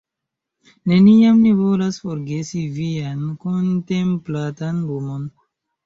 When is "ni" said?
1.43-1.51